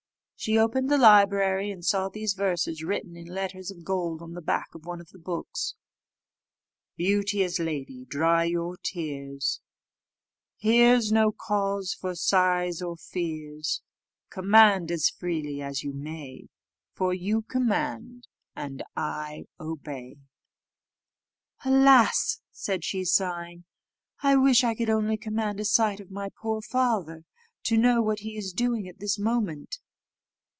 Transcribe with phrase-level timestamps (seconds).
[0.41, 4.41] She opened the library and saw these verses written in letters of gold on the
[4.41, 5.75] back of one of the books:
[6.97, 9.61] "Beauteous lady, dry your tears,
[10.57, 13.83] Here's no cause for sighs or fears.
[14.31, 16.47] Command as freely as you may,
[16.95, 20.15] For you command and I obey."
[21.63, 23.65] "Alas!" said she, sighing;
[24.23, 27.25] "I wish I could only command a sight of my poor father, and
[27.65, 29.77] to know what he is doing at this moment."